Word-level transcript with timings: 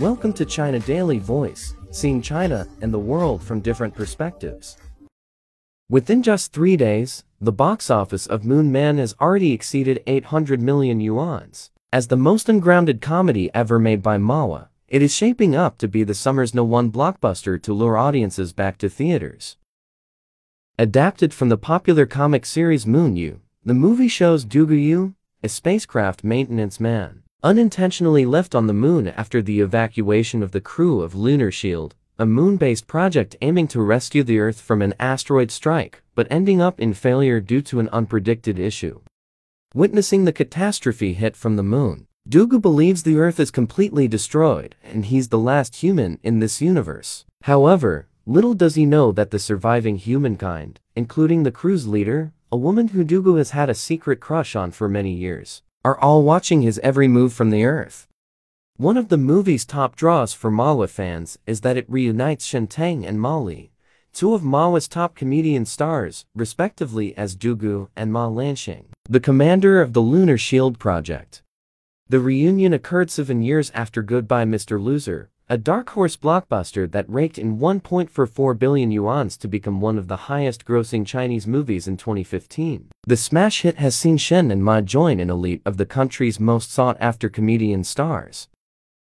Welcome 0.00 0.32
to 0.34 0.44
China 0.44 0.78
Daily 0.78 1.18
Voice, 1.18 1.74
seeing 1.90 2.22
China 2.22 2.68
and 2.80 2.94
the 2.94 3.00
world 3.00 3.42
from 3.42 3.58
different 3.58 3.96
perspectives. 3.96 4.76
Within 5.90 6.22
just 6.22 6.52
three 6.52 6.76
days, 6.76 7.24
the 7.40 7.50
box 7.50 7.90
office 7.90 8.24
of 8.24 8.44
Moon 8.44 8.70
Man 8.70 8.98
has 8.98 9.16
already 9.20 9.52
exceeded 9.52 10.04
800 10.06 10.62
million 10.62 11.00
yuans. 11.00 11.70
As 11.92 12.06
the 12.06 12.16
most 12.16 12.48
ungrounded 12.48 13.00
comedy 13.00 13.50
ever 13.52 13.80
made 13.80 14.00
by 14.00 14.18
Mahua, 14.18 14.68
it 14.86 15.02
is 15.02 15.12
shaping 15.12 15.56
up 15.56 15.78
to 15.78 15.88
be 15.88 16.04
the 16.04 16.14
summer's 16.14 16.54
no 16.54 16.62
one 16.62 16.92
blockbuster 16.92 17.60
to 17.60 17.72
lure 17.72 17.98
audiences 17.98 18.52
back 18.52 18.78
to 18.78 18.88
theaters. 18.88 19.56
Adapted 20.78 21.34
from 21.34 21.48
the 21.48 21.58
popular 21.58 22.06
comic 22.06 22.46
series 22.46 22.86
Moon 22.86 23.16
You, 23.16 23.40
the 23.64 23.74
movie 23.74 24.06
shows 24.06 24.44
Dugu 24.44 24.80
Yue, 24.80 25.14
a 25.42 25.48
spacecraft 25.48 26.22
maintenance 26.22 26.78
man, 26.78 27.24
unintentionally 27.44 28.26
left 28.26 28.52
on 28.56 28.66
the 28.66 28.72
moon 28.72 29.06
after 29.06 29.40
the 29.40 29.60
evacuation 29.60 30.42
of 30.42 30.50
the 30.50 30.60
crew 30.60 31.02
of 31.02 31.14
Lunar 31.14 31.52
Shield, 31.52 31.94
a 32.18 32.26
moon-based 32.26 32.88
project 32.88 33.36
aiming 33.40 33.68
to 33.68 33.80
rescue 33.80 34.24
the 34.24 34.40
Earth 34.40 34.60
from 34.60 34.82
an 34.82 34.92
asteroid 34.98 35.52
strike, 35.52 36.02
but 36.16 36.26
ending 36.30 36.60
up 36.60 36.80
in 36.80 36.92
failure 36.92 37.40
due 37.40 37.62
to 37.62 37.78
an 37.78 37.88
unpredicted 37.92 38.58
issue. 38.58 39.00
Witnessing 39.72 40.24
the 40.24 40.32
catastrophe 40.32 41.12
hit 41.12 41.36
from 41.36 41.54
the 41.54 41.62
moon, 41.62 42.08
Dugu 42.28 42.60
believes 42.60 43.04
the 43.04 43.18
Earth 43.18 43.38
is 43.38 43.52
completely 43.52 44.08
destroyed 44.08 44.74
and 44.82 45.06
he's 45.06 45.28
the 45.28 45.38
last 45.38 45.76
human 45.76 46.18
in 46.24 46.40
this 46.40 46.60
universe. 46.60 47.24
However, 47.42 48.08
little 48.26 48.54
does 48.54 48.74
he 48.74 48.84
know 48.84 49.12
that 49.12 49.30
the 49.30 49.38
surviving 49.38 49.96
humankind, 49.96 50.80
including 50.96 51.44
the 51.44 51.52
crew's 51.52 51.86
leader, 51.86 52.32
a 52.50 52.56
woman 52.56 52.88
who 52.88 53.04
Dugu 53.04 53.38
has 53.38 53.50
had 53.50 53.70
a 53.70 53.74
secret 53.74 54.18
crush 54.18 54.56
on 54.56 54.72
for 54.72 54.88
many 54.88 55.12
years, 55.12 55.62
are 55.88 55.98
all 56.00 56.22
watching 56.22 56.60
his 56.60 56.78
every 56.80 57.08
move 57.08 57.32
from 57.32 57.48
the 57.48 57.64
Earth. 57.64 58.06
One 58.76 58.98
of 58.98 59.08
the 59.08 59.16
movie's 59.16 59.64
top 59.64 59.96
draws 59.96 60.34
for 60.34 60.50
Mahua 60.50 60.86
fans 60.86 61.38
is 61.46 61.62
that 61.62 61.78
it 61.78 61.88
reunites 61.88 62.44
Shen 62.44 62.66
Teng 62.66 63.08
and 63.08 63.18
Ma 63.18 63.38
Li, 63.38 63.72
two 64.12 64.34
of 64.34 64.42
Mahua's 64.42 64.86
top 64.86 65.14
comedian 65.14 65.64
stars, 65.64 66.26
respectively 66.34 67.16
as 67.16 67.34
Dugu 67.34 67.88
and 67.96 68.12
Ma 68.12 68.28
Lanxing, 68.28 68.84
the 69.08 69.18
commander 69.18 69.80
of 69.80 69.94
the 69.94 70.02
Lunar 70.02 70.36
Shield 70.36 70.78
project. 70.78 71.40
The 72.06 72.20
reunion 72.20 72.74
occurred 72.74 73.10
seven 73.10 73.40
years 73.40 73.70
after 73.70 74.02
Goodbye 74.02 74.44
Mr. 74.44 74.78
Loser, 74.78 75.30
a 75.50 75.56
dark 75.56 75.88
horse 75.90 76.14
blockbuster 76.14 76.90
that 76.90 77.08
raked 77.08 77.38
in 77.38 77.58
1.44 77.58 78.58
billion 78.58 78.90
yuan 78.90 79.30
to 79.30 79.48
become 79.48 79.80
one 79.80 79.96
of 79.96 80.06
the 80.06 80.28
highest 80.28 80.66
grossing 80.66 81.06
Chinese 81.06 81.46
movies 81.46 81.88
in 81.88 81.96
2015. 81.96 82.90
The 83.06 83.16
smash 83.16 83.62
hit 83.62 83.76
has 83.76 83.94
seen 83.94 84.18
Shen 84.18 84.50
and 84.50 84.62
Ma 84.62 84.82
join 84.82 85.18
an 85.20 85.30
elite 85.30 85.62
of 85.64 85.78
the 85.78 85.86
country's 85.86 86.38
most 86.38 86.70
sought 86.70 86.98
after 87.00 87.30
comedian 87.30 87.82
stars. 87.82 88.48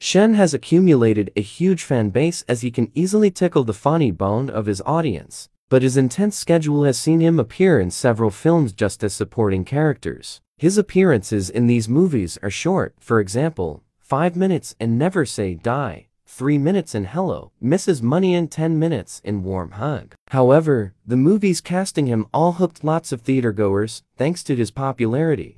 Shen 0.00 0.32
has 0.32 0.54
accumulated 0.54 1.30
a 1.36 1.42
huge 1.42 1.82
fan 1.82 2.08
base 2.08 2.42
as 2.48 2.62
he 2.62 2.70
can 2.70 2.90
easily 2.94 3.30
tickle 3.30 3.64
the 3.64 3.74
funny 3.74 4.10
bone 4.10 4.48
of 4.48 4.64
his 4.64 4.82
audience, 4.86 5.50
but 5.68 5.82
his 5.82 5.98
intense 5.98 6.38
schedule 6.38 6.84
has 6.84 6.96
seen 6.96 7.20
him 7.20 7.38
appear 7.38 7.78
in 7.78 7.90
several 7.90 8.30
films 8.30 8.72
just 8.72 9.04
as 9.04 9.12
supporting 9.12 9.62
characters. 9.62 10.40
His 10.56 10.78
appearances 10.78 11.50
in 11.50 11.66
these 11.66 11.86
movies 11.86 12.38
are 12.42 12.50
short, 12.50 12.94
for 12.98 13.20
example, 13.20 13.82
5 13.98 14.36
minutes 14.36 14.74
and 14.80 14.98
Never 14.98 15.26
Say 15.26 15.54
Die, 15.54 16.08
3 16.36 16.58
minutes 16.58 16.96
in 16.96 17.04
Hello, 17.04 17.52
Mrs. 17.62 18.02
Money 18.02 18.34
and 18.34 18.50
10 18.50 18.76
minutes 18.76 19.20
in 19.22 19.44
Warm 19.44 19.70
Hug. 19.70 20.16
However, 20.30 20.92
the 21.06 21.16
movies 21.16 21.60
casting 21.60 22.06
him 22.06 22.26
all 22.34 22.54
hooked 22.54 22.82
lots 22.82 23.12
of 23.12 23.22
theatergoers, 23.22 24.02
thanks 24.16 24.42
to 24.42 24.56
his 24.56 24.72
popularity. 24.72 25.56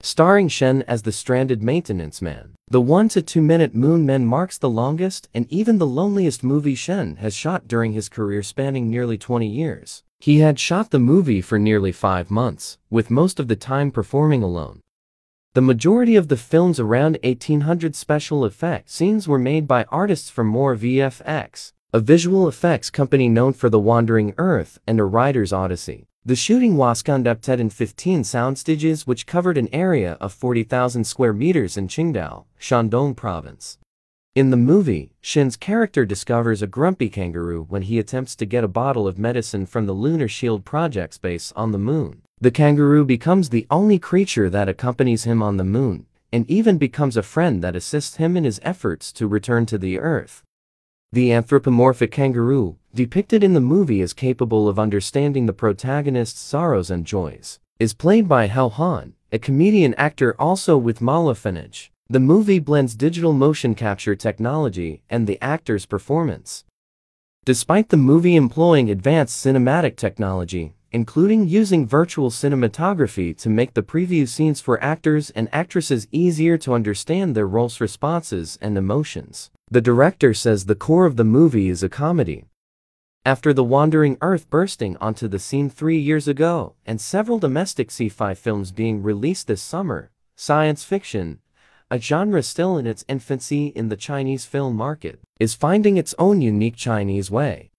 Starring 0.00 0.48
Shen 0.48 0.82
as 0.82 1.04
the 1.04 1.10
stranded 1.10 1.62
maintenance 1.62 2.20
man, 2.20 2.52
the 2.68 2.82
1 2.82 3.08
to 3.08 3.22
2 3.22 3.40
minute 3.40 3.74
Moon 3.74 4.04
Man 4.04 4.26
marks 4.26 4.58
the 4.58 4.68
longest 4.68 5.30
and 5.32 5.50
even 5.50 5.78
the 5.78 5.86
loneliest 5.86 6.44
movie 6.44 6.74
Shen 6.74 7.16
has 7.16 7.34
shot 7.34 7.66
during 7.66 7.94
his 7.94 8.10
career 8.10 8.42
spanning 8.42 8.90
nearly 8.90 9.16
20 9.16 9.46
years. 9.46 10.02
He 10.20 10.40
had 10.40 10.60
shot 10.60 10.90
the 10.90 10.98
movie 10.98 11.40
for 11.40 11.58
nearly 11.58 11.92
5 11.92 12.30
months, 12.30 12.76
with 12.90 13.10
most 13.10 13.40
of 13.40 13.48
the 13.48 13.56
time 13.56 13.90
performing 13.90 14.42
alone. 14.42 14.80
The 15.54 15.62
majority 15.62 16.16
of 16.16 16.26
the 16.26 16.36
film's 16.36 16.80
around 16.80 17.16
1800 17.22 17.94
special 17.94 18.44
effect 18.44 18.90
scenes 18.90 19.28
were 19.28 19.38
made 19.38 19.68
by 19.68 19.84
artists 19.84 20.28
from 20.28 20.48
More 20.48 20.74
VFX, 20.74 21.70
a 21.92 22.00
visual 22.00 22.48
effects 22.48 22.90
company 22.90 23.28
known 23.28 23.52
for 23.52 23.70
The 23.70 23.78
Wandering 23.78 24.34
Earth 24.36 24.80
and 24.84 24.98
A 24.98 25.04
Writer's 25.04 25.52
Odyssey. 25.52 26.08
The 26.24 26.34
shooting 26.34 26.76
was 26.76 27.02
conducted 27.02 27.60
in 27.60 27.70
15 27.70 28.24
soundstages 28.24 29.06
which 29.06 29.28
covered 29.28 29.56
an 29.56 29.72
area 29.72 30.14
of 30.20 30.32
40,000 30.32 31.04
square 31.04 31.32
meters 31.32 31.76
in 31.76 31.86
Qingdao, 31.86 32.46
Shandong 32.60 33.14
province. 33.14 33.78
In 34.34 34.50
the 34.50 34.56
movie, 34.56 35.12
Shen's 35.20 35.56
character 35.56 36.04
discovers 36.04 36.62
a 36.62 36.66
grumpy 36.66 37.08
kangaroo 37.08 37.62
when 37.68 37.82
he 37.82 38.00
attempts 38.00 38.34
to 38.34 38.44
get 38.44 38.64
a 38.64 38.74
bottle 38.82 39.06
of 39.06 39.20
medicine 39.20 39.66
from 39.66 39.86
the 39.86 39.92
Lunar 39.92 40.26
Shield 40.26 40.64
project's 40.64 41.18
base 41.18 41.52
on 41.54 41.70
the 41.70 41.78
moon. 41.78 42.22
The 42.40 42.50
kangaroo 42.50 43.04
becomes 43.04 43.48
the 43.48 43.66
only 43.70 43.98
creature 43.98 44.50
that 44.50 44.68
accompanies 44.68 45.24
him 45.24 45.42
on 45.42 45.56
the 45.56 45.64
moon, 45.64 46.06
and 46.32 46.48
even 46.50 46.78
becomes 46.78 47.16
a 47.16 47.22
friend 47.22 47.62
that 47.62 47.76
assists 47.76 48.16
him 48.16 48.36
in 48.36 48.44
his 48.44 48.60
efforts 48.62 49.12
to 49.12 49.28
return 49.28 49.66
to 49.66 49.78
the 49.78 49.98
Earth. 49.98 50.42
The 51.12 51.32
anthropomorphic 51.32 52.10
kangaroo, 52.10 52.76
depicted 52.92 53.44
in 53.44 53.54
the 53.54 53.60
movie 53.60 54.00
as 54.00 54.12
capable 54.12 54.68
of 54.68 54.80
understanding 54.80 55.46
the 55.46 55.52
protagonist's 55.52 56.40
sorrows 56.40 56.90
and 56.90 57.06
joys, 57.06 57.60
is 57.78 57.94
played 57.94 58.28
by 58.28 58.48
Hao 58.48 58.68
Han, 58.68 59.14
a 59.30 59.38
comedian 59.38 59.94
actor 59.94 60.34
also 60.40 60.76
with 60.76 60.98
Mahua 60.98 61.34
FunAge. 61.34 61.90
The 62.08 62.20
movie 62.20 62.58
blends 62.58 62.96
digital 62.96 63.32
motion 63.32 63.74
capture 63.74 64.14
technology 64.14 65.02
and 65.08 65.26
the 65.26 65.38
actor's 65.40 65.86
performance. 65.86 66.64
Despite 67.44 67.90
the 67.90 67.96
movie 67.96 68.36
employing 68.36 68.90
advanced 68.90 69.44
cinematic 69.44 69.96
technology, 69.96 70.74
including 70.94 71.48
using 71.48 71.84
virtual 71.84 72.30
cinematography 72.30 73.36
to 73.36 73.48
make 73.50 73.74
the 73.74 73.82
preview 73.82 74.28
scenes 74.28 74.60
for 74.60 74.80
actors 74.80 75.30
and 75.30 75.48
actresses 75.52 76.06
easier 76.12 76.56
to 76.56 76.72
understand 76.72 77.34
their 77.34 77.48
roles' 77.48 77.80
responses 77.80 78.56
and 78.62 78.78
emotions. 78.78 79.50
The 79.68 79.80
director 79.80 80.32
says 80.32 80.66
the 80.66 80.76
core 80.76 81.04
of 81.04 81.16
the 81.16 81.24
movie 81.24 81.68
is 81.68 81.82
a 81.82 81.88
comedy. 81.88 82.44
After 83.26 83.52
The 83.52 83.64
Wandering 83.64 84.18
Earth 84.22 84.48
bursting 84.48 84.96
onto 84.98 85.26
the 85.26 85.40
scene 85.40 85.68
three 85.68 85.98
years 85.98 86.28
ago 86.28 86.74
and 86.86 87.00
several 87.00 87.40
domestic 87.40 87.90
sci-fi 87.90 88.34
films 88.34 88.70
being 88.70 89.02
released 89.02 89.48
this 89.48 89.62
summer, 89.62 90.12
science 90.36 90.84
fiction, 90.84 91.40
a 91.90 91.98
genre 91.98 92.40
still 92.40 92.78
in 92.78 92.86
its 92.86 93.04
infancy 93.08 93.72
in 93.74 93.88
the 93.88 93.96
Chinese 93.96 94.44
film 94.44 94.76
market, 94.76 95.18
is 95.40 95.54
finding 95.54 95.96
its 95.96 96.14
own 96.20 96.40
unique 96.40 96.76
Chinese 96.76 97.32
way. 97.32 97.72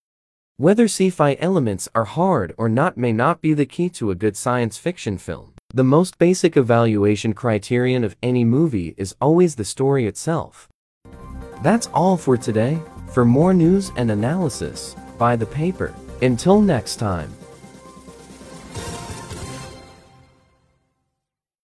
Whether 0.58 0.86
sci-fi 0.86 1.36
elements 1.42 1.90
are 1.94 2.06
hard 2.06 2.56
or 2.58 2.70
not 2.70 2.96
may 2.96 3.12
not 3.12 3.42
be 3.42 3.54
the 3.54 3.66
key 3.66 3.90
to 3.90 4.10
a 4.10 4.16
good 4.16 4.38
science 4.38 4.78
fiction 4.78 5.18
film. 5.18 5.52
The 5.74 5.84
most 5.84 6.18
basic 6.18 6.56
evaluation 6.56 7.34
criterion 7.34 8.06
of 8.06 8.16
any 8.24 8.46
movie 8.46 8.96
is 8.98 9.18
always 9.20 9.56
the 9.56 9.66
story 9.66 10.08
itself. 10.08 10.70
That's 11.62 11.88
all 11.88 12.16
for 12.16 12.38
today. 12.38 12.80
For 13.12 13.26
more 13.26 13.54
news 13.54 13.92
and 13.98 14.10
analysis, 14.10 14.96
buy 15.18 15.36
the 15.36 15.46
paper. 15.46 15.94
Until 16.22 16.62
next 16.62 16.96
time. 16.96 17.34